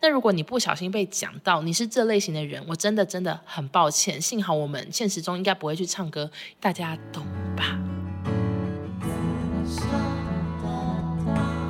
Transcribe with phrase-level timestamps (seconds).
[0.00, 4.20] 那如果你不小心被讲到你是这类型的人，我真的真的很抱歉。
[4.20, 7.24] 幸好我们现实中应该不会去唱歌，大家懂
[7.56, 7.78] 吧？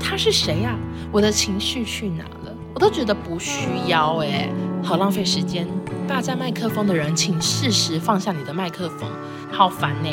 [0.01, 0.77] 他是谁呀？
[1.13, 2.55] 我的情绪去哪了？
[2.75, 4.49] 我都觉得不需要诶，
[4.83, 5.67] 好浪费时间。
[6.09, 9.09] 霸占麦克风的人，请适时放下你的麦克风，
[9.53, 10.09] 好烦呢！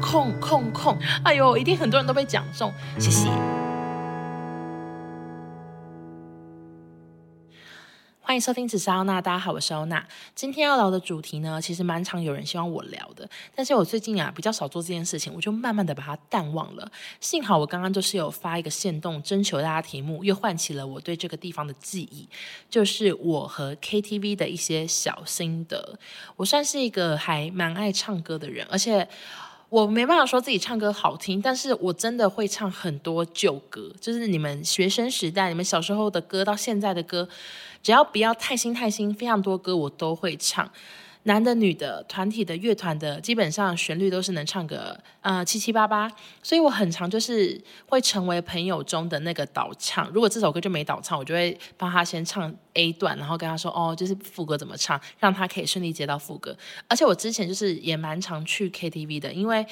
[0.00, 0.98] 控控控！
[1.22, 3.28] 哎呦，一定很多人都被讲中，谢谢。
[8.32, 10.02] 欢迎收听紫砂欧娜，大家好，我是欧娜。
[10.34, 16.90] 今天要聊的主题呢，其实蛮常有人希望我聊的，但是我最近啊比较少做这件事情，我就慢慢的把它淡忘了。
[17.20, 22.26] 幸好我刚刚就是有发一个线动，征求大家题目，又唤起了我对这个地方的记忆，
[22.70, 25.98] 就是我和 KTV 的一些小心得。
[26.36, 29.06] 我算是一个还蛮爱唱歌的人，而且。
[29.72, 37.26] 我没办法说自己唱歌好听，但是我真的会唱很多旧歌，就是你们学生时代、你们小时候的歌到现在的歌，
[37.82, 40.70] 只要不要太新太新，非常多歌我都会唱。
[41.24, 46.10] 男的、女的、团体的、乐团的，基本上旋律都是能唱个呃七七八八，
[46.42, 50.10] 所以我很常就是会成为朋友中的那个导唱。
[50.10, 56.56] 如果这首歌就没导唱，我就会帮他先唱 A 段，然后跟他说哦，就是副歌怎么唱，让他可以顺利接到副歌。
[56.88, 59.64] 而且我之前就是也蛮常去 KTV 的，因为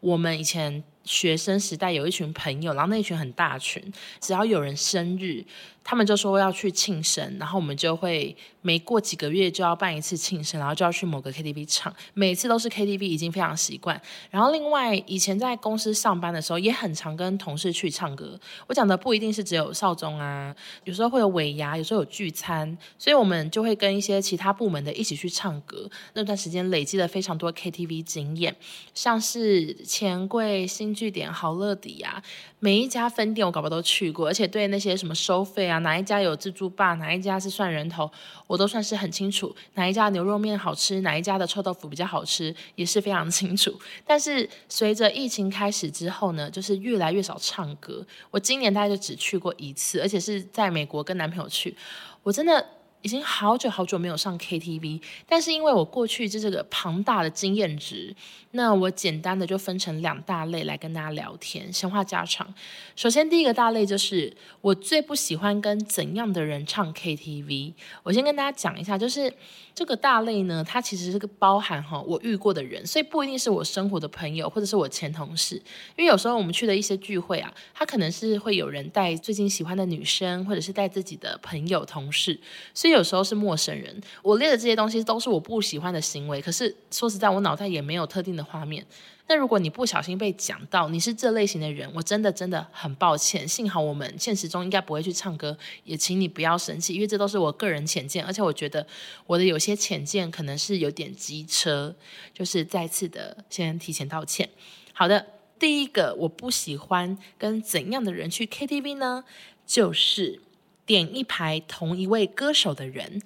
[0.00, 3.82] 我们以前学生时代有一群朋友，然后那一群很大群，
[4.20, 5.42] 只要有人生日。
[5.90, 13.98] 他们就说要去庆生，然后我们就会每过几个月就要办一次庆生，然后就要去某个 KTV 唱，每次都是 KTV，已经非常习惯。
[14.30, 18.38] 然后另外以前在公司上班的时候，也很常跟同事去唱歌。
[18.66, 25.88] 我讲的不一定是只有少中啊，有时候会有尾牙，有时候有聚餐，所以我们就会跟一些其他部门的一起去唱歌。
[26.12, 28.54] 那段时间累积了非常多 KTV 经验，
[28.92, 32.20] 像是钱柜、新据点、好乐迪啊，
[32.58, 35.78] 每一家分店我搞不都去过，而且对那些什么收费啊。
[35.78, 36.94] 哪一家有自助吧？
[36.94, 38.10] 哪一家是算人头？
[38.48, 39.54] 我都算是很清楚。
[39.74, 41.00] 哪一家牛肉面好吃？
[41.02, 42.52] 哪一家的臭豆腐比较好吃？
[42.74, 43.72] 也是非常清楚。
[44.04, 48.04] 但是随着疫情开始之后呢，就是越来越少唱歌。
[48.32, 51.76] 我今年大概就只去过一次，而且是在美国跟男朋友去。
[52.24, 52.66] 我真的。
[53.02, 58.14] 已经好久好久没有上 KTV，但是因为我过去就这个庞大的经验值，
[58.50, 62.52] 那我简单的就分成两大类来跟大家聊天，闲话家常。
[62.96, 67.72] 首先第一个大类就是我最不喜欢跟怎样的人唱 KTV。
[68.02, 69.32] 我先跟大家讲一下，就是
[69.72, 75.54] 这个大类呢，它其实是个包含哈我遇过的人，所以不一定是我生活的朋友或者是我前同事，
[75.96, 82.38] 因为有时候我们去的一些聚会啊，他可能是会有人带最近喜欢的女生，或者是带自己的朋友同事，
[82.74, 82.87] 所以。
[82.90, 86.40] 有时候是陌生人，我列的这些东西都是我不喜欢的行为。
[86.40, 88.86] 可是说实在，我脑袋也没有特定的画面。
[89.30, 93.46] 那如果你不小心被讲到你是这类型的人，我真的真的很抱歉。
[93.46, 98.86] 幸好我们现实中应该不会去唱歌，也请你不要生气，因为这都是我个人浅见，而且我觉得
[99.26, 101.94] 我的有些浅见可能是有点机车，
[102.32, 104.48] 就是再次的先提前道歉。
[104.94, 105.26] 好的，
[105.58, 109.24] 第一个我不喜欢跟怎样的人去 KTV 呢？
[109.66, 110.40] 就是。
[110.88, 113.20] 点一排同一位歌手的人，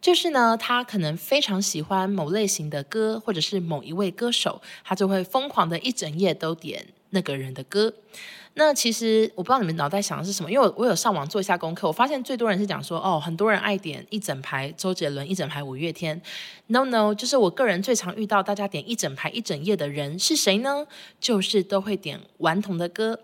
[0.00, 7.92] 就是呢，他可能非常喜欢某类型的歌，或者是某一位歌手，他就会疯狂的一整夜都点那个人的歌。
[8.54, 16.20] 那其实我不知道你们脑袋想的是什么，因为我我有上网做一下功课，我发现最多人是讲说，哦，很多人爱点一整排周杰伦，一整排五月天。
[16.68, 20.86] No No，就是我个人最常遇到大家点一整排一整夜的人是谁呢？
[21.20, 23.18] 就是都会点顽童的歌。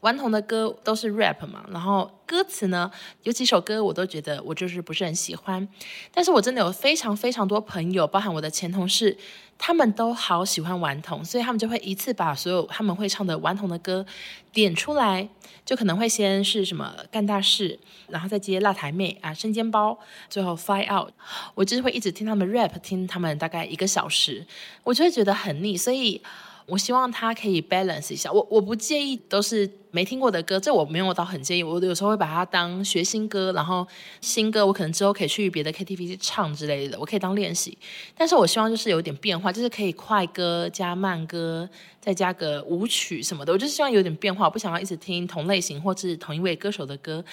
[0.00, 2.90] 顽童的歌都是 rap 嘛，然后歌词呢，
[3.24, 5.66] 有几首歌我都觉得我就是不是很喜欢，
[6.14, 9.16] 但是我真的有非常非常多朋友，包含我的前同事，
[9.58, 14.06] 他们都好喜欢顽童，所以他们就会一次把所有他们会唱的顽童的歌
[14.52, 15.28] 点出来，
[15.64, 19.98] 就可能会先是什么干大事，然后再接辣台妹啊，生煎包，
[20.30, 21.12] 最后 fly out，
[21.56, 24.46] 我就是会一直听他们 rap，听他们大概一个小时，
[24.84, 26.22] 我就会觉得很腻，所以。
[26.68, 31.62] 我希望他可以 balance 一下，我我不介意都是没听过的歌，这我没有到很介意。
[31.62, 33.86] 我有时候会把它当学新歌，然后
[34.20, 37.76] 新歌我可能之后可以去别的 KTV 去唱之类的，我可以当练习。
[38.14, 41.66] 但是我希望就是有点变化，就是可以快歌加慢歌，
[42.02, 43.52] 再加个舞曲什么的。
[43.52, 47.24] 我就是希望有点变化，我不想要一直听同类型或是同一位歌手的歌。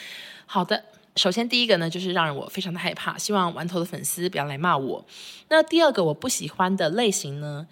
[0.46, 0.82] 好的，
[1.18, 5.06] 首先第一个呢，就是让我非常的害怕，希望玩头的粉丝不要来骂我。
[5.50, 7.68] 那第二个我不喜欢的类型呢？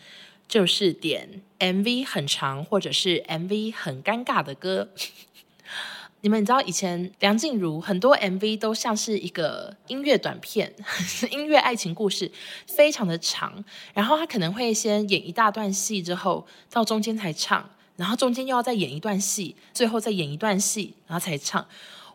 [0.48, 4.90] 就是点 MV 很长或者是 MV 很尴尬的歌。
[6.22, 10.74] 你们知道以前梁静茹很多 MV 都像是一个音乐短片，
[11.32, 12.32] 音乐爱情故事，
[12.66, 13.64] 非常的长。
[13.94, 21.68] 然后他可能会先演一大段戏，之后到中间才唱，然后中间又要再演一段戏，最后再演一段戏，然后才唱。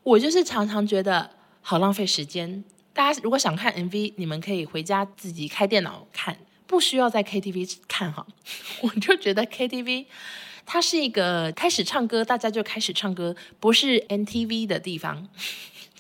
[0.03, 1.31] 我就是常常觉得。
[1.61, 2.65] 好浪费时间。
[2.95, 8.25] 大家如果想看 MV，你们可以回家自己开电脑看，不需要在 KTV 看哈。
[8.83, 10.07] 我就觉得 KTV
[10.65, 15.27] 它是一个开始唱歌，大家就开始唱歌，不是 MTV 的地方。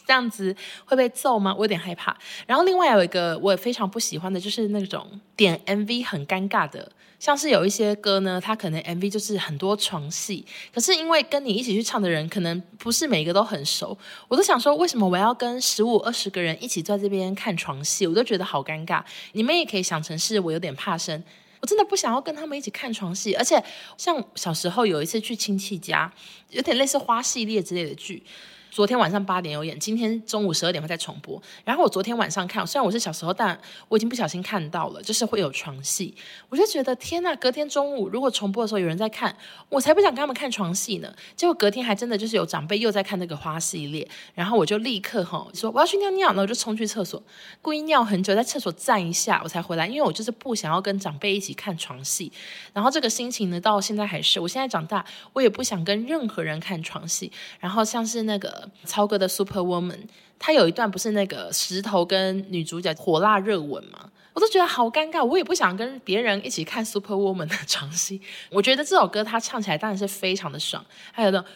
[0.08, 0.56] 这样子
[0.86, 1.54] 会被揍吗？
[1.54, 2.16] 我有点害怕。
[2.46, 5.06] 然后另外有一个我也非常不喜欢的，就是那种
[5.36, 18.06] 点 MV 很尴尬的，像是有一些歌呢，它可能 MV 就是很多床戏，可是因为跟你一起去唱的人可能不是每一个都很熟，我都想说，为什么我要跟十五二十个人一起在这边看床戏？
[18.06, 19.04] 我都觉得好尴尬。
[19.32, 21.22] 你们也可以想成是我有点怕生，
[21.60, 23.34] 我真的不想要跟他们一起看床戏。
[23.34, 23.62] 而且
[23.98, 26.10] 像小时候有一次去亲戚家，
[26.48, 28.22] 有点类似花系列之类的剧。
[28.70, 31.40] 昨天晚上八点有演，今天中午十二点会再重播。
[31.64, 36.14] 然后我昨天晚上看，虽然我是小时候，但我已经不小心看到了，就是会有床戏，
[36.48, 39.34] 我就觉得天呐，隔天中午如果重播的时候有人在看，
[39.68, 41.12] 我才不想跟他们看床戏呢。
[41.34, 47.20] 结果隔天还真的就是有长辈又在看那个花系列，然后我就立刻吼说我要去尿尿，然后我就冲去厕所，
[47.62, 52.30] 故意尿很久，在厕所站一下我才回来，因为我就是不想要跟长辈一起看床戏。
[52.72, 57.32] 然后这个心情呢，到现在还是，我现在长大，我也不想跟任何人看床戏。
[57.58, 58.57] 然后像是那个。
[58.84, 60.00] 超哥的 Super Woman，
[60.38, 64.10] 他有一段不是那个石头跟女主角火辣热吻吗？
[64.34, 68.20] 我都觉得好尴尬，我也不想跟别人一起看 Super Woman 的床戏。
[68.50, 71.48] 我觉得这首歌他唱起来当然是非常的爽，还有那种，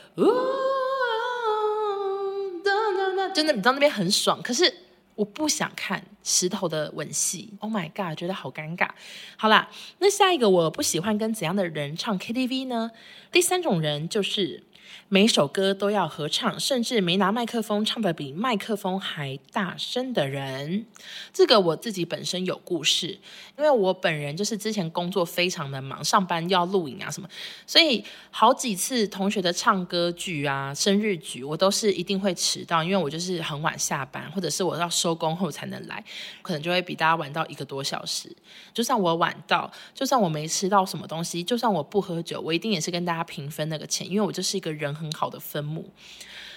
[3.33, 4.75] 真的你知道那边很爽，可是
[5.15, 7.55] 我不想看石头的吻戏。
[7.61, 8.89] Oh my god，觉得好尴尬。
[9.37, 12.91] 好啦，那下一个我不喜欢跟怎样的人唱 KTV 呢？
[13.31, 14.65] 第三种人就是。
[15.09, 20.87] 每首歌都要合唱，甚至没拿麦克风唱的比麦克风还大声的人，
[21.33, 23.19] 这个我自己本身有故事，
[23.59, 27.29] 因为我本人就是之前工作非常的忙，上班要录影啊什么，
[27.67, 36.03] 所以好几次同学的唱歌剧啊、生日局，我都是一定会迟到，因为我就是很晚下班，或者是我要收工后才能来，
[36.41, 38.35] 可能就会比大家晚到一个多小时。
[38.73, 44.93] 就算我晚到，就算我没吃到什么东西，就算我不喝酒，我一定也是跟大家平分那个钱，因为我就是一个人。
[44.95, 45.91] 很好的分母。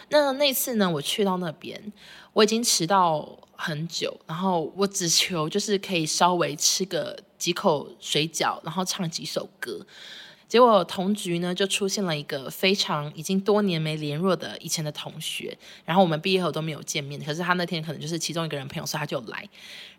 [0.09, 1.91] 那那次呢，我去到那边，
[2.33, 9.83] 我已经迟到很久，然后我只求就是可以稍微吃个几口水饺，然后唱几首歌。
[10.47, 17.19] 结果同局呢，就出现了一个非常已经多年没联络的以前的同学，然后我们毕业后都没有见面。
[17.23, 19.49] 可是他那天可能就是其中一个人朋友，所以他就来。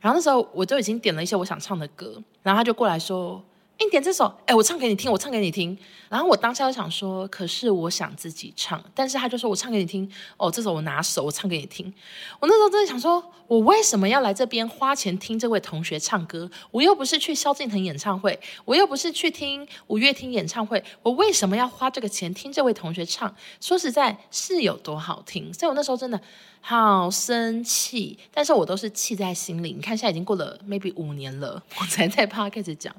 [0.00, 3.42] 然后那时候我就已经点了一些我想唱的歌，然后他就过来说。
[3.78, 5.76] 你点这首，哎，我唱给你听，我唱给你听。
[6.08, 11.92] 然后我当下就想说，可是我想自己唱，但是他就说我唱给你听，哦，这首我拿手，我唱给你听。
[12.38, 16.48] 我那时候真的想说，我为什么要来这边花钱听这位同学唱歌？
[16.70, 23.34] 我又不是去萧敬腾演唱会，我又不是去听五月天演唱会，我为什么要花这个钱听这位同学唱？
[23.60, 25.52] 说实在，是有多好听？
[25.52, 26.18] 所以我那时候真的
[26.60, 29.72] 好生气，但是我都是气在心里。
[29.72, 32.94] 你看，现在已经过了 maybe 五年了，我才在 p o d c a s 讲。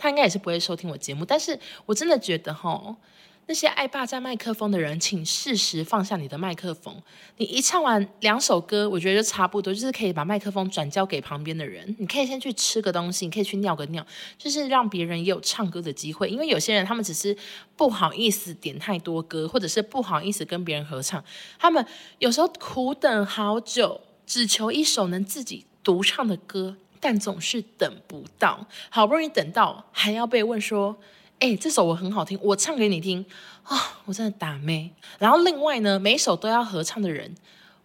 [0.00, 2.96] 他应该也是不会收听我节目，但是我真的觉得齁，
[3.44, 6.94] 那些爱霸占麦克风的人，请适时放下你的麦克风。
[7.36, 11.94] 你一唱完两首歌，我觉得就差不多，就是可以把麦克风转交给旁边的人。
[11.98, 14.06] 你可以先去吃个东西，你可以去尿个尿，
[14.38, 16.30] 就是让别人也有唱歌的机会。
[16.30, 17.36] 因为有些人他们只是
[17.76, 21.22] 不好意思点太多歌，或者是不好意思跟别人合唱，
[21.58, 21.84] 他们
[22.20, 26.76] 有时候苦等好久，只求一首能自己独唱的歌。
[27.00, 30.94] 但总是等不到，好不容易等到，还要被问说
[31.40, 33.24] ：“哎，这首我很好听，我唱给你听
[33.62, 34.90] 啊！”，我真的打咩。
[35.18, 37.34] 然后另外呢，每首都要合唱的人，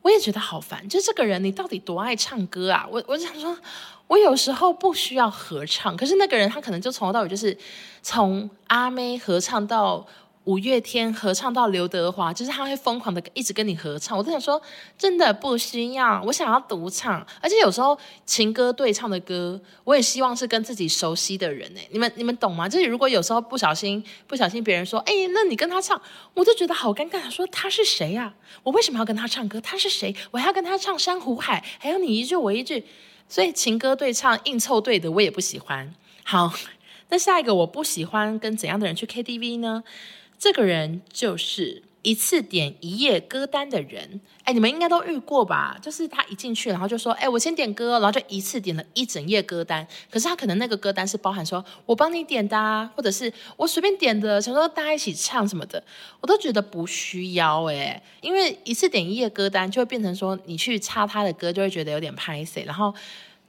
[0.02, 0.88] 我也觉得好烦。
[0.90, 2.86] 就这个人，你到底多爱唱歌啊？
[2.92, 3.58] 我我想说，
[4.08, 7.58] 我有时候不需要合唱，可是那个人他可能就从头到尾就是
[8.02, 10.06] 从阿妹合唱到。
[10.46, 14.18] 五月天合唱到刘德华，就是他会疯狂的一直跟你合唱。
[14.18, 14.62] 我都想说，
[14.98, 17.26] 真的不需要，我想要独唱。
[17.42, 21.72] 而且有时候情歌对唱的歌，我也希望是跟自己熟悉的人。
[21.76, 22.70] 哎，你们你们懂吗？
[22.70, 26.00] 就是如果有时候不小心不小心别人说，哎，那你跟他唱，
[26.34, 27.30] 我就觉得好尴尬。
[27.30, 28.34] 说他是谁呀？
[28.64, 29.60] 我为什么要跟他唱歌？
[29.62, 30.16] 他是谁？
[30.32, 32.86] 我还要跟他唱珊瑚海，还有你一句我一句。
[33.28, 35.92] 所以情歌对唱硬凑对的，我也不喜欢。
[36.24, 36.54] 好，
[37.10, 39.84] 那下一个我不喜欢跟怎样的人去 KTV 呢？
[40.38, 45.76] 这个人就是一次点一页歌单的人，哎，你们应该都遇过吧？
[45.82, 49.88] 就是他一进去，然后就说：“哎，我先点歌。”然后就一次点了一整页歌单。
[50.12, 55.84] 可是他可能那个歌单是包含说“我帮你点的啊”，或者是我随便点的，想说大家一起唱什么的，
[56.22, 62.94] 我都觉得不需要哎，因为一次点一页歌单就会变成说你去插他的歌，就会觉得有点拍谢，然后。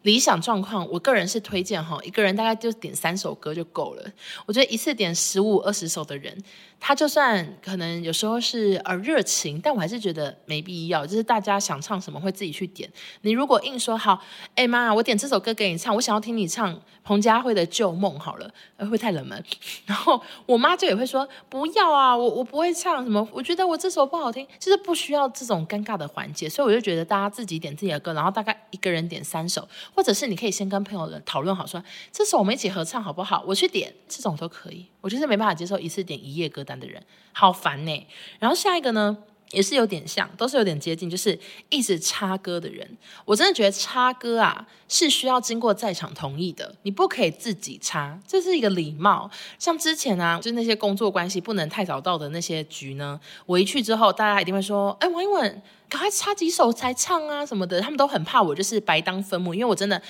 [0.03, 4.13] 理想状况，我个人是推荐哈，一个人大概就点三首歌就够了。
[4.45, 6.33] 我觉得一次点十五二十首的人，
[6.79, 11.05] 他就算可能有时候是呃热情，但我还是觉得没必要。
[11.05, 12.89] 就是大家想唱什么会自己去点。
[13.23, 14.23] 你如果硬说好，
[14.55, 19.43] 哎妈，我点这首歌给你唱，我想要听你唱彭佳慧的《旧梦》好了，会不会太冷门？
[19.87, 26.49] 然后我妈就也会说不要啊，我我不会唱什么，我觉得我这首不好听，就是不需要这种尴尬的环节。
[26.49, 33.43] 所以我就觉得大家自己点自己的歌，然后大概一个人点三首，或者是你可以先跟朋友讨论好说，这首我们一起合唱好不好？
[33.47, 34.87] 我去点，这种都可以。
[35.07, 37.01] 我就是没办法接受一次点一页歌单的人，
[37.33, 38.07] 好烦呢。
[38.41, 39.17] 然后下一个呢，
[39.53, 42.85] 也是有点像，都是有点接近，就是一直插歌的人。
[43.25, 49.31] 我真的觉得插歌啊是需要经过在场同意的，你不可以自己插，这是一个礼貌。
[49.61, 60.01] 像之前啊，就那些工作关系不能太早到的那些局呢，我一去之后，大家一定会说：“哎，王一文，赶快插几首才唱啊什么的。”他们都很怕我就是白当分母，因为我真的。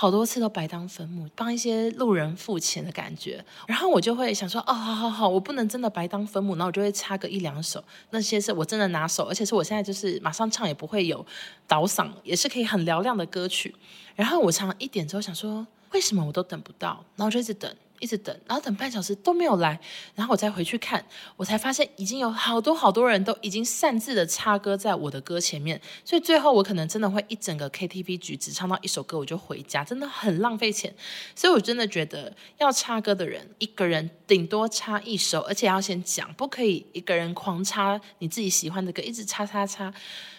[0.00, 11.26] 好多次都白当分母，帮一些路人付钱的感觉，然后我就会想说，哦，好好好，我不能真的白当分母，然后我就会插个一两首，那些是我真的拿手，而且是我现在就是马上唱也不会有
[11.66, 13.74] 倒嗓，也是可以很嘹亮的歌曲。
[14.14, 17.04] 然后我唱一点之后想说，为什么我都等不到？
[17.16, 17.74] 然后就一直等。
[18.00, 19.76] 一直等，然后等半小时都没有来，
[20.14, 21.04] 然后我再回去看，
[21.36, 30.94] 我才发现已经有好多好多人都已经擅自的插歌在我的歌前面，所以最后我可能真的会一整个 KTV 局只唱到一首歌我就回家，真的很浪费钱。
[31.34, 39.92] 所以我真的觉得要插歌的人，一个人顶多插一首，而且要先讲，不可以一个人狂插你自己喜欢的歌，一直插插插。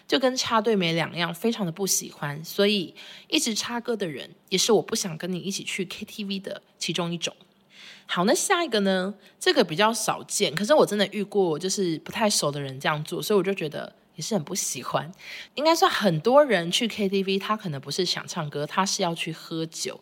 [0.09, 2.95] 就跟插队没两样，非常的不喜欢，所以
[3.27, 7.31] 一直插歌的人，也是我不想跟你一起去 KTV 的其中一种。
[8.07, 9.13] 好，那下一个呢？
[9.39, 15.11] 这个比较少见，可是我真的遇过，就是不太熟的人这样做，所以我就觉得也是很不喜欢。
[15.53, 20.01] 应该说，很多人去 KTV，他可能不是想唱歌，他是要去喝酒。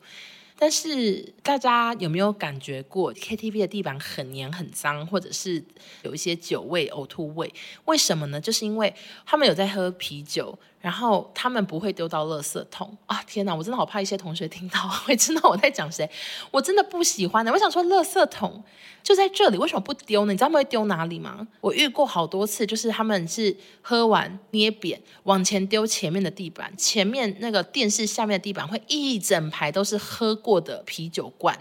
[0.60, 5.64] 但是大家有没有感觉过 KTV 的地板很黏很脏，或者是
[6.02, 7.54] 有一些酒味、呕吐味？
[7.86, 8.42] 为什么呢？
[8.42, 8.94] 就是因为
[9.26, 10.58] 他们有在喝啤酒。
[10.80, 13.22] 然后他们不会丢到垃圾桶啊！
[13.24, 16.10] 天哪，我真的好怕一些同学听到 会知道我在讲谁。
[16.52, 17.52] 我真的不喜欢的。
[17.52, 18.64] 我想说，垃圾桶
[19.02, 20.32] 就在这里，为什么不丢呢？
[20.32, 21.48] 你知道他们会丢哪里吗？
[21.62, 31.58] 我遇过好多次，就是他们是喝完捏扁往前丢前面的地板，前面那个电视下面的地板会一整排都是喝过的啤酒罐。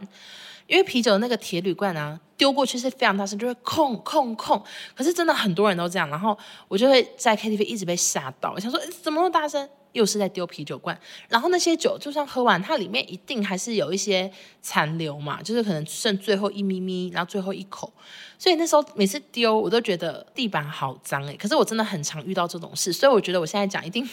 [0.67, 4.63] 因为啤酒那个铁铝罐啊，丢过去是非常大声，就会空空空。
[4.95, 6.37] 可是真的很多人都这样，然后
[6.69, 9.69] 我就会在 KTV 一直被吓到，我想说怎么那么大声？
[9.97, 10.99] 又是在丢啤酒罐，
[11.29, 14.31] 然后那些酒就算喝完，它里面一定还是有一些
[14.63, 17.93] 残留嘛，就是可能剩最后一咪咪，然后最后一口。
[18.39, 21.37] 所以那时候每次丢，我都觉得地板好脏诶。
[21.37, 24.09] 可是我真的很常遇到这种事，所以我觉得我现在讲一定。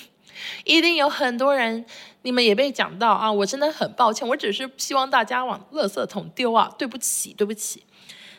[0.63, 1.85] 一定有很多人，
[2.23, 3.31] 你们也被讲到啊！
[3.31, 6.73] 我真的很抱歉，我只是希望大家往垃圾桶丢啊！
[6.75, 7.83] 对不起，对不起。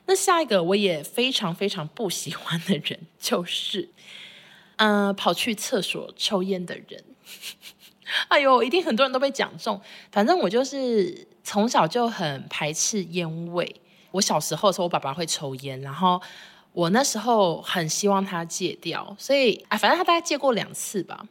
[0.06, 3.90] 那下一个我也非常非常不喜欢的人，就是，
[4.76, 7.04] 嗯、呃，跑去厕所抽烟的人。
[8.28, 9.80] 哎呦，一定很多人都被讲中。
[10.12, 13.80] 反正我就是从小就很排斥烟味。
[14.12, 16.20] 我小时候的时候，我爸爸会抽烟，然后
[16.72, 21.26] 我那时候很希望他戒掉，所以啊，反正他大概戒过两次吧。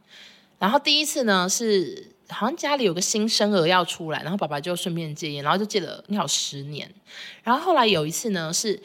[0.60, 6.90] 然后第一次呢，是好像家里有个新生儿要出来，然后爸爸就顺便戒烟，然后就戒了你好十年。
[7.44, 8.82] 然后后来有一次呢，是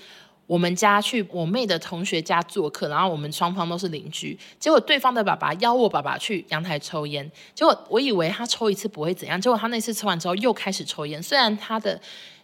[0.48, 12.00] 我们家去我妹的同学家做客，然后我们双方都是邻居，结果对方的爸爸邀我爸爸去阳台抽烟，结果我以为他抽一次不会怎样，结果他那次抽完之后又开始抽烟，虽然他的。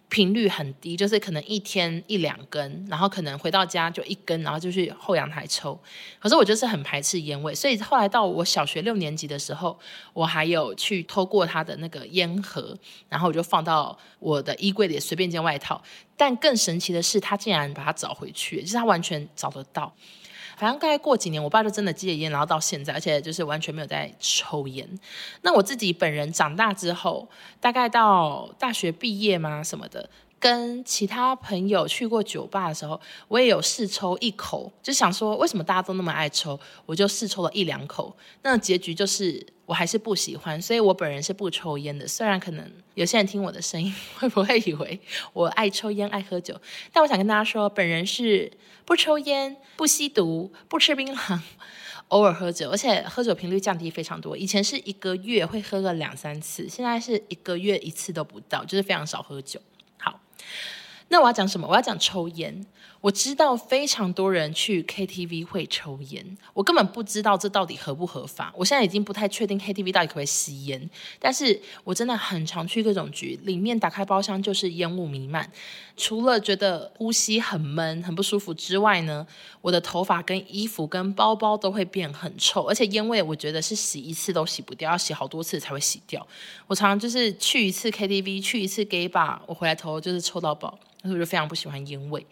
[0.08, 5.78] 频率很低，就是可能一天一两根，然后可能回到家就一根，然后就去后阳台抽。
[6.20, 9.76] 可是我就是很排斥烟味，所以后来到我小学六年级的时候，
[10.12, 12.76] 我还有去偷过他的那个烟盒，
[13.08, 15.82] 然后我就放到我的衣柜里随便一件外套。
[16.16, 19.92] 但更神奇的是，他竟然把它找回去，就是他完全找得到。
[20.56, 24.88] 反正大概过几年，我爸就真的戒烟，然后到现在，而且就是完全没有在抽烟。
[25.42, 27.28] 那我自己本人长大之后，
[27.61, 30.08] 大概到大学毕业嘛什么的，
[30.38, 38.16] 跟其他朋友去过酒吧的时候，我也有试抽一口，就想说为什么大家都那么爱抽，我就试抽了一两口。
[38.42, 42.06] 那结局就是我还是不喜欢，所以我本人是不抽烟的。
[42.06, 45.00] 虽然可能有些人听我的声音 会不会以为
[45.32, 46.60] 我爱抽烟爱喝酒，
[46.92, 48.50] 但我想跟大家说，本人是。
[48.86, 51.40] 不抽烟，不吸毒，不吃槟榔，
[52.08, 54.36] 偶尔喝酒，而且喝酒频率降低非常多。
[54.36, 59.58] 以前是一个月会喝个两三次，现在是一个月一次都不到，就是非常少喝酒。
[59.96, 60.20] 好，
[61.08, 61.66] 那我要讲什么？
[61.66, 62.66] 我要讲抽烟。
[63.04, 68.50] 我知道非常多人去 KTV 会抽烟，我根本不知道这到底合不合法。
[68.56, 75.52] 我现在已经不太确定 KTV 到底可不可以吸烟，但是我真的很常去各种局，里面打开包厢就是烟雾弥漫。
[75.99, 79.26] 除了觉得呼吸很闷、很不舒服之外呢，
[79.61, 86.26] 我的头发、跟衣服、跟包包都会变很臭，而且烟味我觉得是洗一次都洗不掉，要洗好多次才会洗掉。
[86.66, 92.26] 我常常就是去一次 KTV，去一次 gay bar，我回来头就是臭到爆，所以我就非常不喜欢烟味。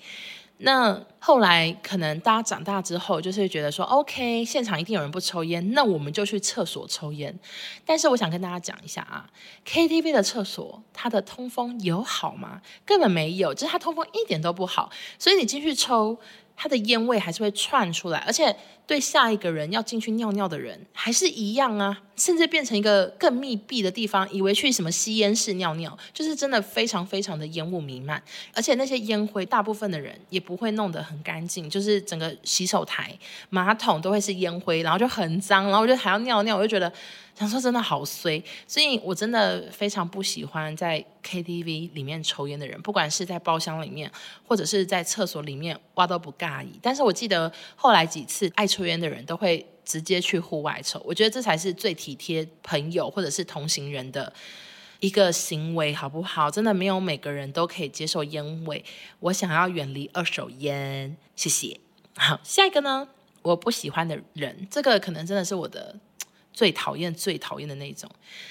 [0.64, 7.37] 那后来可能大家长大之后，就是觉得说，OK，现场一定有人不抽烟，那我们就去厕所抽烟。
[7.85, 9.28] 但是我想跟大家讲一下啊
[9.66, 12.62] ，KTV 的厕所它的通风有好吗？
[12.85, 16.19] 根本没有，就是它通风一点都不好，所以你进去抽。
[16.54, 18.54] 它的烟味还是会串出来，而且
[18.87, 28.23] 对下一个人要进去尿尿的人还是一样啊，甚至变成一个更密闭的地方，以为去什么吸烟室尿尿，就是真的非常非常的烟雾弥漫，
[28.53, 33.17] 而且那些烟灰，大部分的人也不会弄得很干净，就是整个洗手台、
[33.51, 36.93] 马桶都会是烟灰，然后就很脏，然后我就还要尿尿，我就觉得。
[37.35, 44.09] 想说真的好衰，所以我真的非常不喜欢在 KTV 里面抽烟的人，不管是在包厢里面，
[44.47, 46.79] 或者是在厕所里面，我都不介意。
[46.83, 54.33] 但是我记得后来几次爱抽烟的人都会直接去户外抽，我觉得这才是最体贴朋友或者是同行人的
[55.00, 56.50] 一个行为，好不好？
[56.50, 58.85] 真的没有每个人都可以接受烟味，
[59.21, 61.79] 我想要远离二手烟，谢谢。
[62.17, 63.09] 好，下一个呢？
[63.43, 65.97] 我不喜欢的人，这个可能真的是我的。
[66.55, 68.11] 最讨厌、最讨厌的那种，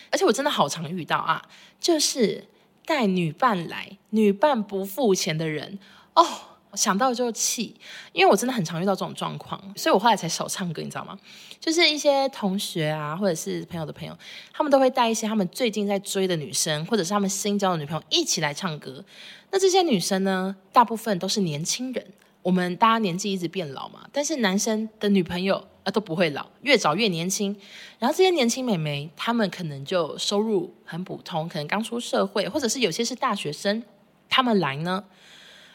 [0.09, 1.39] 而且我真的好常遇到啊，
[1.79, 2.45] 就是
[2.83, 5.77] 带女伴来，女伴不付钱的人
[6.15, 7.75] 哦，想到就气，
[8.13, 11.17] 因为我真的很常遇到这种状况，所以我后来才少唱歌，你知道吗？
[11.59, 14.17] 就是一些同学啊，或者是朋友的朋友，
[14.53, 19.03] 他们都会带一些他们最近在追的女生，或者是他们新交的女朋友一起来唱歌。
[19.51, 22.05] 那这些女生呢，大部分都是年轻人，
[22.41, 25.65] 我们大家年纪一直变老嘛，但是男生的女朋友。
[25.83, 27.57] 啊，都不会老，越找越年轻。
[27.97, 33.81] 然后这些年轻美眉，她们可能就收入很普通，可能刚出社会，或者是有些是大学生。
[34.29, 35.03] 她们来呢，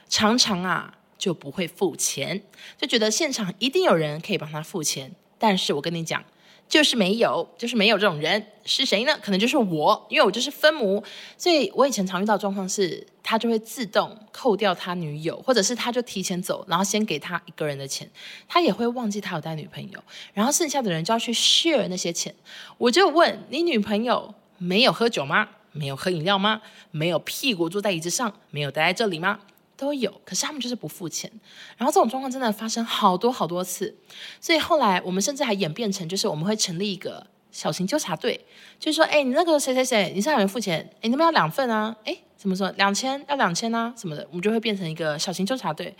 [0.09, 2.43] 常常啊就不会付钱，
[2.79, 5.13] 就觉得现场一定有人可以帮他付钱。
[5.39, 6.23] 但是我跟你讲。
[6.69, 9.17] 就是没有，就是没有这种人，是谁呢？
[9.23, 11.01] 可能就是我，因为我就是分母，
[11.39, 18.11] 所以我以前常遇到状况是，他就会自动扣掉他女友，或者是他就提前走，然后先给他一个人的钱，
[18.49, 20.03] 他也会忘记他有带女朋友，
[20.35, 22.35] 然后剩下的人就要去 share 那些钱。
[22.79, 25.49] 我就问你，女朋友没有喝酒吗？
[25.71, 26.62] 没有喝饮料吗？
[26.90, 28.35] 没有屁股坐在椅子上？
[28.51, 29.38] 没有待在这里吗？
[29.77, 31.31] 都有，可是他们就是不付钱，
[31.77, 33.95] 然后这种状况真的发生好多好多次，
[34.41, 38.45] 所以后来我们甚至还演变成，就是我们会成立一个小型纠察队，
[38.81, 40.89] 就是说，哎，你那个谁谁谁，你上有没付钱？
[41.03, 41.95] 哎，你们要两份啊？
[42.05, 42.71] 哎，怎么说？
[42.73, 43.93] 两千要两千啊？
[43.97, 45.95] 什么的，我们就会变成一个小型纠察队，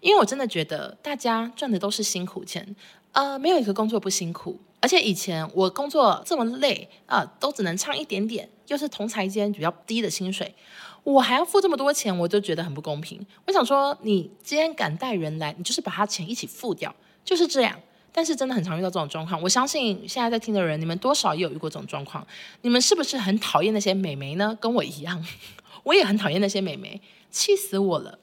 [0.00, 2.76] 因为我真的觉得大家赚的都是辛苦钱，
[3.12, 10.54] 呃，没有一个工作不辛苦，而且以前我工作这么累啊，都只能唱一点点，又是同侪间比较低的薪水。
[11.06, 13.24] 我还要付这么多钱，我就觉得很不公平。
[13.46, 16.92] 我想说，你既然敢带人来，你就是把他钱一起付掉，
[17.24, 17.80] 就是这样。
[18.10, 19.40] 但是真的很常遇到这种状况。
[19.40, 22.26] 我相信现在在听的人，你们多少也有遇过这种状况。
[22.62, 24.58] 你们是不是很讨厌那些美眉呢？
[24.60, 25.24] 跟我一样，
[25.84, 28.18] 我也很讨厌那些美眉，气死我了。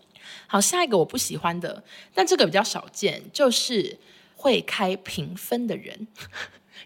[0.48, 3.98] 好，下一个我不喜欢的，但这个比较少见，就是
[4.36, 6.08] 会开评分的人。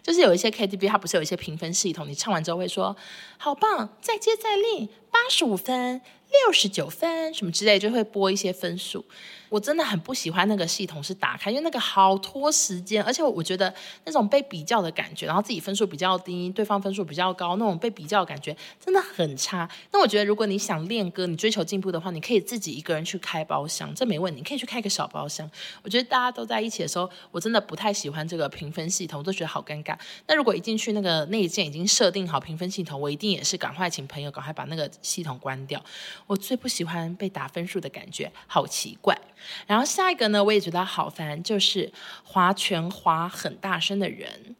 [0.02, 2.96] 就是有一些 KTV，它不是有一些评分系统，你唱完之后会说
[3.36, 6.00] 好棒，再接再厉，八十五分。
[6.44, 9.02] 六十九分什么之类，就会播一些分数。
[9.48, 13.72] 我真的很不喜欢那个系统是打开，因为那个好拖时间，而且我觉得
[14.04, 19.68] 那种被比较的感觉，然后自己分数比较低，对方分数比较高，那种被比较的感觉真的很差。
[19.92, 25.50] 那我觉得，如果你想练歌，你追求进步的话，你可以自己一个人去开包厢，这没问题，你可以去开个小包厢。
[25.82, 29.96] 我觉得大家都在一起的时候，我真的不太喜欢这个评分系统，我都觉得好尴尬。
[30.26, 35.82] 那如果一进去那个内建已经设定好评分系统，我一定也是赶快请朋友赶快把那个系统关掉。
[36.26, 39.18] 我最不喜欢被打分数的感觉，好奇怪。
[39.66, 41.90] 然后下一个呢，我也觉得好烦，就是
[42.24, 44.56] 划拳划很大声的人。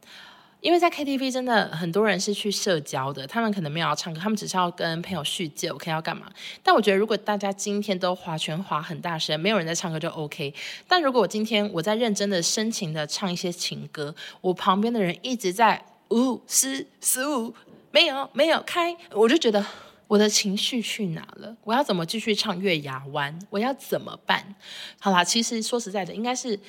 [0.61, 6.29] 因为在 KTV 真的很多人是去社交的，他们可能没有要唱歌，他们只是要跟朋友叙旧，看要干嘛。
[6.61, 10.53] 但我觉得，如果大家今天都划拳划很大声，没有人在唱歌就 OK。
[10.85, 17.55] 但如果我今天我在认真的、深情的唱一些情歌，我旁边的人一直在五四十五，
[17.91, 19.65] 没有没有开，我就觉得。
[20.09, 21.55] 我的情绪去哪了？
[21.63, 23.37] 我要怎么继续唱月牙湾？
[23.51, 24.55] 我要怎么办？
[24.99, 26.59] 好啦，其实说实在的，应该是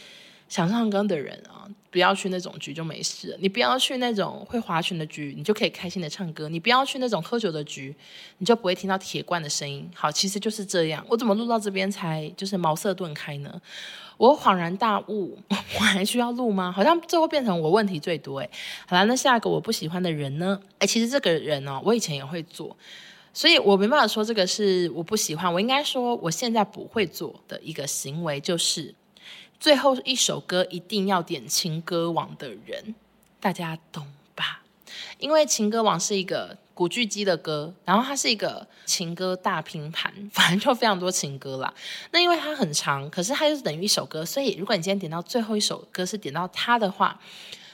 [0.47, 3.39] 想唱歌的人啊，不要去那种局就没事了。
[3.41, 6.51] 你不要去那种会划拳的局，你就可以开心的唱歌。
[6.51, 7.97] 你不要去那种喝酒的局，
[8.37, 9.91] 你就不会听到铁罐的声音。
[9.95, 11.03] 好，其实就是这样。
[11.09, 13.59] 我怎么录到这边才就是茅塞顿开呢？
[14.19, 16.71] 我恍然大悟， 我还需要录吗？
[16.71, 18.51] 好像最后变成我问题最多哎。
[18.87, 20.61] 好了，那下一个我不喜欢的人呢？
[20.79, 22.77] 哎，其实这个人呢、哦，我以前也会做。
[23.33, 28.95] 所以我没办法说这个是我不喜欢，我应该说我现在不会做的一个行为，就是
[29.59, 32.95] 最后一首歌一定要点情歌王的人，
[33.39, 34.63] 大家懂吧？
[35.19, 41.73] 因为情歌王是一个古巨基的歌，然后它是一个情歌大拼盘，反正就非常多情歌啦。
[42.11, 47.21] 那因为它很长，可是它就是等于一首歌，所以如果你今天点到最后一首歌是点到它的话，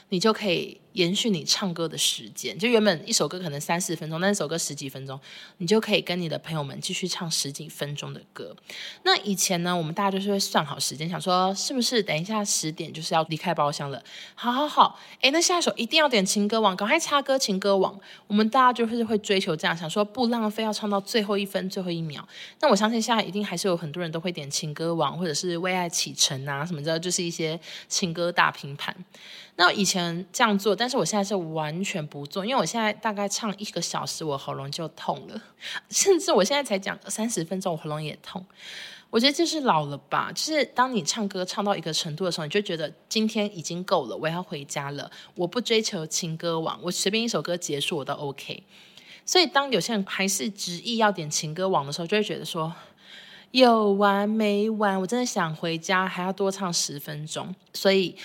[0.09, 0.79] 你就可以。
[0.97, 5.19] 延续你唱歌的时间，就原本一首歌可能三四分钟，那首歌十几分钟，
[5.59, 8.55] 你就可以跟你的朋友们继续唱十几分钟的歌。
[9.03, 14.03] 那以前呢，我们大家就是会算好时间，想说是不是等一下十点就是要离开包厢了？
[14.33, 17.99] 好好好，诶，那下一首一定要点情歌网，赶快插歌情歌网。
[18.25, 22.27] 我们大家就是会追求这样，想说不浪费，要唱到最后一分最后一秒。
[22.59, 28.95] 那我相信现在一定还是有很多人都会点情歌网，或者是为爱启程啊什么的，就是一些情歌大拼盘。
[29.59, 35.41] 那以前这样做，但但是我现在是完全不做，因为我现在大概唱一个小时，我喉咙就痛了，
[35.91, 38.45] 甚至我现在才讲三十分钟，我喉咙也痛。
[39.09, 45.11] 我觉得这是老了吧，就是当你唱歌唱到一个程度的时候，你就觉得今天已经够了，我要回家了。
[45.35, 48.63] 我不追求情歌网，我随便一首歌结束我都 OK。
[49.25, 52.73] 所以当有些人还是执意要点情歌网的时候，就会觉得说
[53.51, 55.01] 有完没完？
[55.01, 58.15] 我真的想回家，还要多唱十分钟，所以。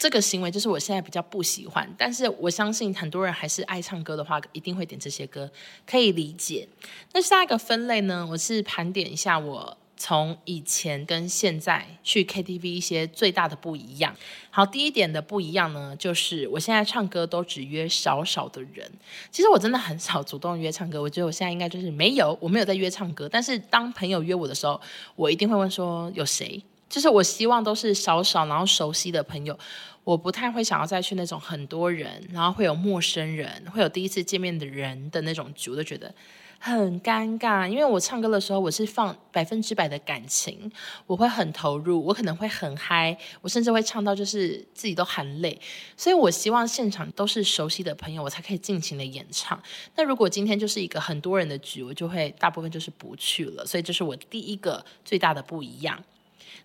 [0.00, 5.50] 这个行为就是我现在比较不喜欢，但是我相信很多人还是爱唱歌的话，一定会点这些歌，
[5.86, 6.66] 可以理解。
[7.12, 8.26] 那下一个分类呢？
[8.30, 14.16] 我是盘点一下我从以前跟现在去 KTV 一些最大的不一样。
[14.48, 18.90] 好，第一点的不一样呢，就是我现在唱歌都只约少少的人。
[19.30, 23.28] 其实我真的很少主动约唱歌，我觉得我现在应该就是没有，我没有在约唱歌。
[23.30, 24.80] 但是当朋友约我的时候，
[25.14, 26.64] 我一定会问说有谁。
[26.90, 29.58] 就是我希望都是少少，然后熟悉的朋友。
[30.02, 36.12] 我不太会想要再去那种很多人，然后会有陌生人，会有第一次见面的人的那种局，我都觉得
[36.58, 37.68] 很尴尬。
[37.68, 40.72] 因为我唱歌的时候，我是放百分之百的感情，
[41.06, 45.56] 我会很投入，我可能会很嗨，我甚至会唱到就是自己都含泪。
[45.98, 49.62] 所以我希望现场都是熟悉的朋友，我才可以尽情的演唱。
[49.94, 53.64] 那如果今天就是一个很多人的局，我就会大部分就是不去了。
[53.66, 56.02] 所以这是我第一个最大的不一样。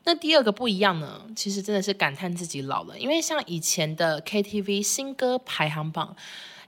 [0.05, 6.15] 那第二个不一样呢，其实真的是感叹自己老了，因为像以前的 KTV 新歌排行榜。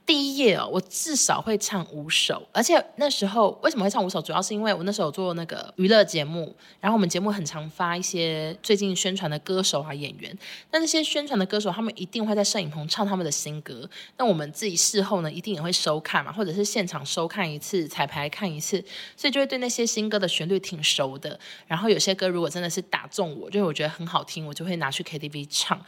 [0.08, 4.22] 第一页哦，我至少会唱五首，而且那时候为什么会唱五首？
[4.22, 10.34] 主要是因为我那时候做那个娱乐节目，然后我们节目很常发一些最近宣传的歌手啊、演员，
[10.70, 18.82] 那那些宣传的歌手他们一定会在摄影棚唱他们的新歌，那我们自己事后呢一定也会收看嘛，或者是现场收看一次，彩排看一次，
[19.14, 21.38] 所以就会对那些新歌的旋律挺熟的。
[21.66, 25.78] 然后有些歌如果真的是打中我，就是我觉得很好听，我就会拿去 KTV 唱。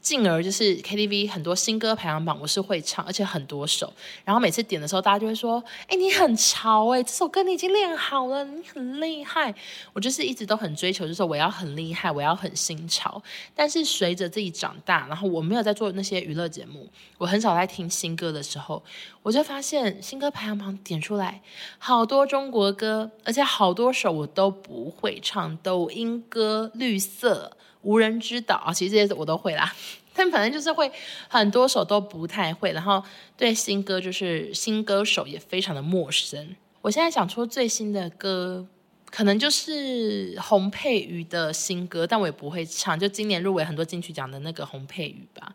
[0.00, 3.92] 进而就是 KTV 很多新歌排行榜，我是会唱，而且很多首。
[4.24, 9.54] 然后每次点的时候，大家就会说：“哎，你很潮哎，这首歌你已经练好了，你很厉害。”
[9.92, 13.22] 我就是一直都很追求，就是我要很厉害，我要很新潮。
[13.54, 18.82] 但是随着自己长大，然后我没有在做那些娱乐节目，我很少在听新歌的时候，
[19.22, 21.42] 我就发现新歌排行榜点出来
[21.78, 25.54] 好多中国歌，而且好多首我都不会唱。
[25.62, 27.54] 抖音歌、绿色。
[27.82, 29.74] 无人知道啊，其实这些我都会啦，
[30.14, 30.90] 但反正就是会
[31.28, 33.02] 很多首都不太会，然后
[33.36, 36.54] 对新歌就是新歌手也非常的陌生。
[36.82, 38.66] 我现在想出最新的歌，
[39.10, 45.54] 可能就是洪佩瑜的新歌，但我也不会唱，就今年入围很多金曲奖的那个洪佩瑜吧。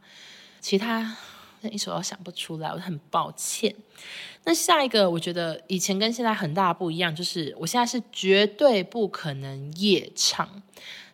[0.59, 1.15] 其他
[1.61, 3.73] 那一首都想不出来，我很抱歉。
[4.43, 10.47] 那下一个，我觉得以前跟现在很大不一样，就是我现在是绝对不可能夜唱。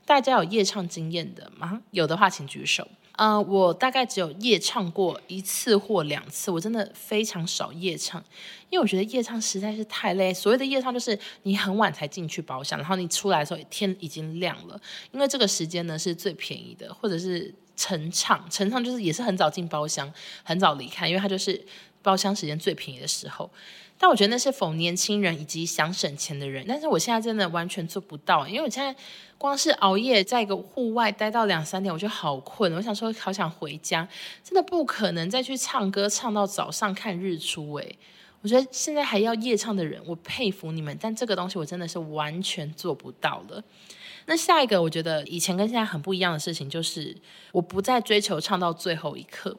[0.05, 1.81] 大家有夜唱经验的吗？
[1.91, 2.87] 有的话请举手。
[3.17, 8.23] 呃，我大概只有夜唱过一次或两次，我真的非常少夜唱，
[8.69, 10.33] 因为我觉得夜唱实在是太累。
[10.33, 14.79] 所谓的夜唱就是你很晚才进去包厢，然后你出来的时候天已经亮了，
[15.11, 20.11] 因为这个时间呢是最便宜的，或者是晨唱，晨唱就是也是很早进包厢，
[20.43, 21.63] 很早离开，因为它就是
[22.01, 23.47] 包厢时间最便宜的时候。
[24.01, 28.99] 但我觉得那是否年轻人以及想省钱的人，但是我现在真的完全做不到，因为我现在
[29.37, 34.07] 光是熬夜在一个户外待到两三点，我就好困，我想说好想回家，
[34.43, 37.95] 真的不可能再去唱歌唱到早上看日出诶，
[38.41, 43.63] 我觉得现在还要夜唱的人，我佩服你们，但这个东西我真的是完全做不到了。
[44.25, 47.15] 那下一个，我觉得以前跟现在很不一样的事情，就是
[47.51, 49.55] 我不再追求唱到最后一刻。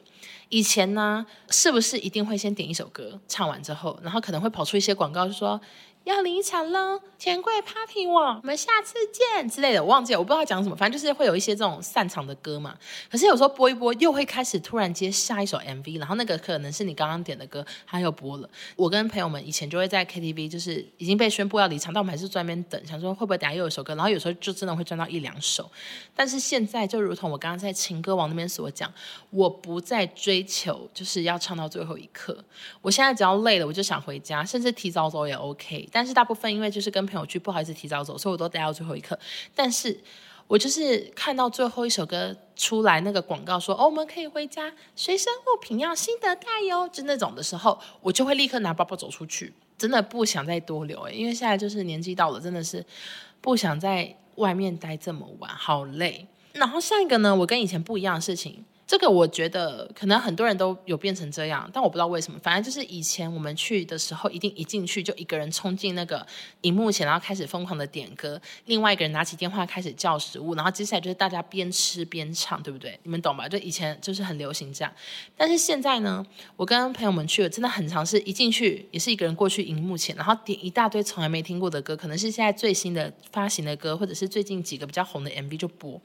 [0.49, 5.59] 以前呢，是不是一定会先点一首歌，唱完之后，然后可能会跑出一些广告，就说。
[6.03, 12.77] 要离场了，钱柜 Party 我，我们下次见之类的，我忘记了，我不知道讲什么，反正就是会有一些这种散场的歌嘛。
[13.09, 18.49] 可是有时候播一播，又会开始突然接下一首 MV，然后那个可能是你刚刚点的歌，他又播了。
[18.75, 25.71] 我跟朋友们以前就会在 KTV，就是已经被宣布要离场，但我们还是在那边等，想说会不会等下又有一首歌，然后有时候就真的会赚到一两首。
[26.13, 28.91] 但是现在就如同我刚刚在情歌王那边所讲，
[29.29, 32.37] 我不再追求就是要唱到最后一刻，
[32.81, 35.89] 我现在只要累了，我就想回家，甚至提早走也 OK。
[35.93, 39.17] 但是大部分因为就是跟朋友去，不好意思提早走，所以我都待到最后一刻。
[39.53, 39.97] 但是
[40.47, 52.83] 我就是看到最后一首歌出来，那个广告说哦，我们可以回家，随身物品要新的带哟，就那种的时候，我就会立刻拿包包走出去，真的不想再多留诶，因为现在就是年纪到了，真的是
[53.39, 56.27] 不想在外面待这么晚，好累。
[56.53, 58.65] 然后下一个呢，我跟以前不一样的事情。
[58.93, 62.37] 这个我觉得可能很多人都有变成这样，但我不知道为什么。
[62.43, 66.23] 反正就是以前我们去的时候，一定一进去就一个人冲进那个
[66.61, 72.99] 荧幕前，然后开始疯狂的点歌；另外一个人拿起电话开始叫食物，然后接下来就是大家边吃边唱，对不对？
[73.01, 73.49] 你们懂吧？
[73.49, 74.93] 就以前就是很流行这样。
[75.35, 76.23] 但是现在呢，
[76.55, 85.99] 我跟朋友们去了，真的很尝试一进去也是一个人过去荧幕前，然后点一大堆从来没听过的歌，可能是现在最新的发行的歌，或者是最近几个比较红的 MV 就播。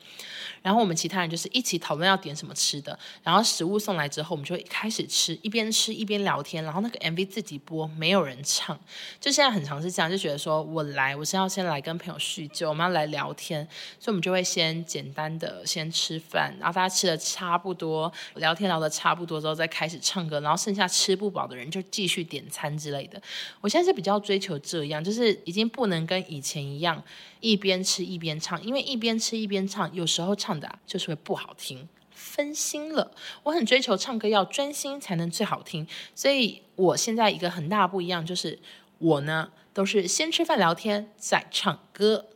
[0.62, 2.77] 然后我们其他人就是一起讨论要点什么吃。
[2.80, 6.62] 的，然后食物送来之后，我们就会开始吃，一边吃一边聊天。
[6.64, 8.78] 然后那个 MV 自己播，没有人唱。
[9.20, 13.66] 就现在很常是这样，就觉得说我来，我是要先来跟朋友叙旧，我们要来聊天，
[13.98, 20.40] 所以我们就会先简单的先吃饭，然后大家吃的差不多，聊天聊的差不多之后，再开始唱歌。
[20.40, 23.20] 然后剩下吃不饱的人就继续点餐之类的。
[23.60, 27.02] 我现在是比较追求这样，就是已经不能跟以前一样
[27.40, 31.88] 一边吃一边唱，因为一边吃一边唱，有时候唱的就是会不好听。
[32.18, 33.12] 分心了，
[33.44, 38.58] 我很追求唱歌要专心才能最好听，所以我现在一个很大不一样就是
[38.98, 42.26] 我呢都是先吃饭聊天再唱歌。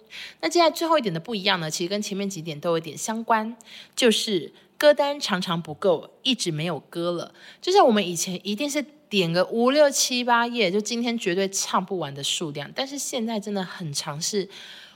[0.40, 3.56] 那接下来最后一点的不一样呢，其实跟前面几点都有点相关，
[3.96, 7.34] 就是歌单常常不够，一直没有歌了。
[7.60, 14.48] 就像我们以前一定是点个五六七八页，就今天绝对唱不完的数量，但是现在真的很尝试。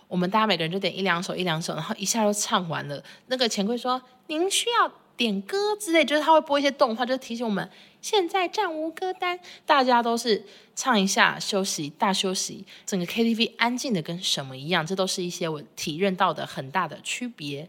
[0.09, 3.03] 我们大家每个人就点一两首一两首，然后一下就唱完了。
[3.27, 7.69] 那个钱柜说：“您需要点歌之类，就是他会播一些动画，就提醒我们
[8.01, 10.45] 现在暂无歌单。”大家都是
[10.77, 14.87] 唱一下休息，大休息，整个 KTV 安静的跟什么一样。
[14.87, 17.69] 这都是一些我体验到的很大的区别。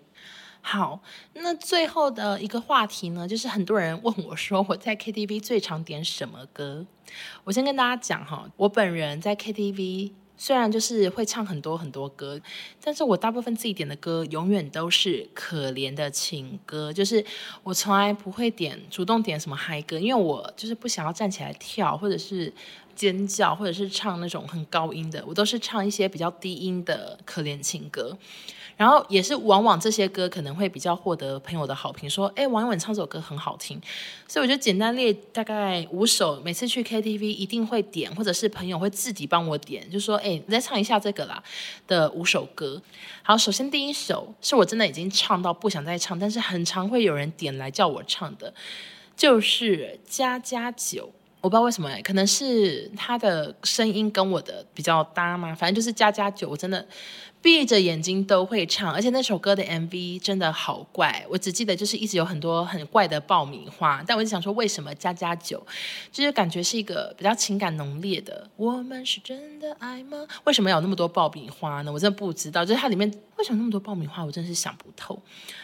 [0.61, 1.01] 好，
[1.33, 6.85] 那最后的一个话题呢，就是很多人问我说我在 KTV 最常点什么歌？
[7.45, 10.11] 我先跟大家讲哈，我本人在 KTV。
[10.37, 12.39] 虽然就是会唱很多很多歌，
[12.83, 17.23] 但是我大部分自己点的歌永远都是可怜的情歌，就是
[17.63, 22.53] 我从来不会点主动点什么嗨歌，因为我就是不想要站起来跳，或者是
[22.95, 28.15] 尖叫，或者是唱那种很高音的，我都是唱一些比较低音的可怜情歌。
[28.77, 33.81] 然后也是往往这些歌可能会比较获得朋友的好评，说，哎，王一文唱这首歌很好听，
[34.27, 41.41] 所以我就简单列大概五首，每次去 KTV 一定会点，或者是朋友会自己帮我点，就说，哎，你再唱一下这个啦
[41.87, 42.79] 的五首歌。
[43.23, 48.53] 好，首先第一首是我真的已经唱到不想再唱，但是很常会有人点来叫我唱的，
[49.15, 51.11] 就是家家酒。
[51.41, 56.85] 我不知道为什么，可能是他的声音跟我的比较搭嘛，反正就是家家酒，我真的。
[57.41, 61.25] 闭着眼睛都会唱，而且那首歌的 MV 真的好怪。
[61.29, 65.65] 我只记得就是一直有很多很怪的爆米花，但我就想说，为什么加加酒，
[66.11, 68.49] 就是感觉是一个比较情感浓烈的。
[68.57, 70.27] 我们是真的爱吗？
[70.43, 71.91] 为什么有那么多爆米花呢？
[71.91, 72.65] 我真的不知道。
[72.65, 75.21] 就是它里面为什么那么多爆米花，我真是想不透。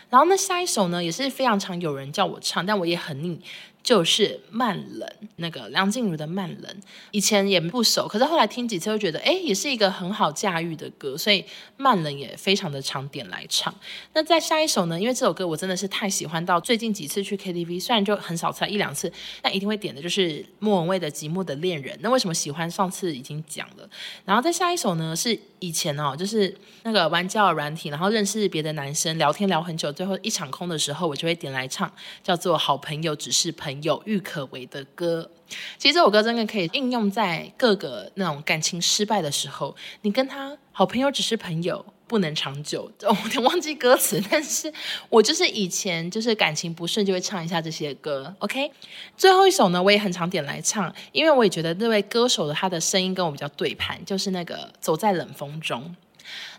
[0.09, 3.39] 然后那下一首呢，也是非常常有人叫我唱，但我也很腻。
[3.83, 6.73] 就是慢冷，那个梁静茹的慢冷，
[7.11, 11.43] 以前也不熟，可是后来听几次又觉得，哎，也是一个很好驾驭的歌，所以
[11.75, 13.75] 慢冷也非常的常点来唱。
[14.13, 14.97] 那再下一首呢？
[14.97, 21.93] 因为这首歌我真的是太喜欢，到最近几次去 KTV，虽然就很少唱一两次，但一定会点的就是莫文蔚的《寂寞的恋人》。
[22.01, 22.71] 那为什么喜欢？
[22.71, 23.89] 上次已经讲了。
[24.23, 31.89] 然后再下一首呢，是以前哦，就是那个玩交友软体，然后认识别的男生，聊天聊很久，最后一场空的时候，我就会点来唱，
[32.21, 33.97] 叫做《好朋友只是朋友》。
[34.05, 35.29] 郁可唯的歌，
[35.77, 39.73] 其实这首歌真的可以应用在各个那种感情失败的时候。
[40.01, 42.91] 你跟他好朋友只是朋友，不能长久。
[43.01, 44.71] 我有点忘记歌词，但是
[45.09, 48.35] 我就是以前就是感情不顺就会唱一下这些歌。
[48.39, 48.69] OK，
[49.15, 55.95] 最后一首呢，我也很常点来唱，因为我也觉得那位歌手的他的声音跟我比较对盘，就是那个走在冷风中。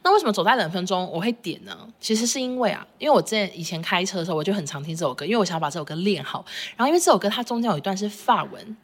[0.04, 1.76] 那为什么走在冷风中我会点呢？
[1.98, 6.44] 其实是因为啊，因为我之前以前开车的时候，我就很常听这首歌，因为我想要把这首歌练好。
[6.76, 8.76] 然后因为这首歌它中间有一段是法文。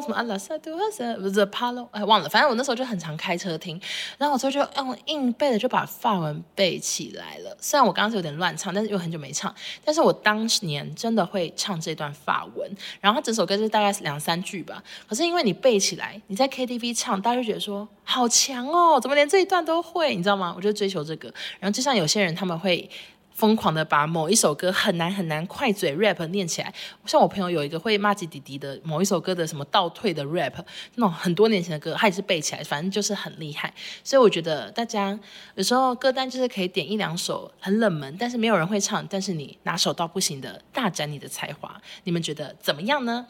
[0.00, 3.78] 什么阿拉萨杜哈塞不是帕罗哎，忘了，反正我那时候就很常开车听，
[4.16, 7.54] 然后我之后就用硬背的就把法文背起来了。
[7.60, 12.70] 虽然我刚刚是有点乱唱，但是又很久没唱，但是我当年真的会唱这段法文。
[13.00, 20.16] 然后整首歌就大概是两三句吧，可是因为你背起来，你在 KTV 唱，大家就觉得说好强哦，怎么连这一段都会？
[20.16, 20.54] 你知道吗？
[20.56, 21.28] 我就追求这个。
[21.60, 22.88] 然后就像有些人他们会。
[23.36, 26.72] 疯狂的把某一首歌很难很难快嘴 rap 念起来，
[27.04, 30.54] 像我朋友有一个会骂吉弟弟的某一首歌的什么倒退的 rap，
[30.94, 33.72] 那种很多年前的歌，他也是背起来，反正就是很厉害。
[34.02, 35.18] 所以我觉得大家
[35.54, 41.78] 有时候歌单就是可以点一两首很冷门，但是没有人会唱，但是你拿手到不行的，大展你的才华。
[42.04, 43.26] 你们觉得怎么样呢？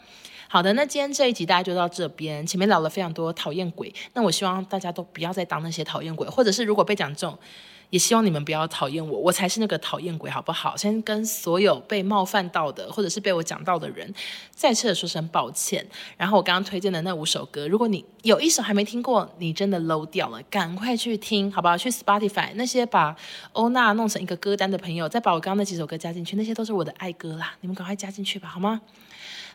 [0.47, 7.37] 好的，那今天这一集大家就到这边，前面聊了非常多讨厌鬼，那我希望大家都不要再当那些讨厌鬼，或者是如果被讲中。
[7.89, 10.75] 也希望你们不要讨厌我，我才是那个讨厌鬼，好不好？
[10.75, 14.13] 先跟所有被冒犯到的，或者是被我讲到的人，
[14.51, 15.87] 再次的说声抱歉。
[16.17, 21.77] 然后我刚刚推荐的那五首歌，如果你有一首还没听过，你真的 low 掉了，赶快去听，好不好？
[21.77, 23.15] 去 Spotify 那些把
[23.53, 28.81] 欧娜弄成一个歌单的朋友，再把我刚刚那几首歌加进去，那些都是我的爱歌啦，你们赶快加进去吧，好吗？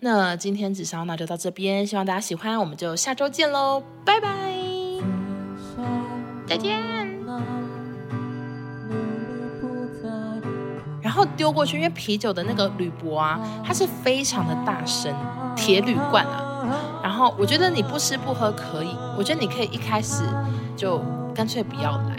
[0.00, 4.52] 那今天紫砂欧娜就到这边，希望大家喜欢，我们就下周见喽，拜拜，
[6.46, 7.01] 再见。
[11.12, 15.14] 然后丢过去，因为啤酒的那个铝箔啊，它是非常的大声，
[15.54, 16.72] 铁铝罐啊。
[17.02, 20.22] 然后我觉得你不吃不喝可以，我觉得你可以一开始
[20.74, 21.02] 就
[21.34, 22.16] 干脆不要来，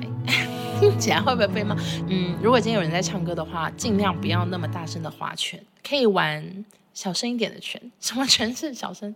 [0.80, 1.76] 听 起来会不会被骂？
[2.08, 9.12] 嗯，如果今天有人在唱歌的话，尽量不要那么大声的划拳，可以玩小声一点的拳，什么拳是小声？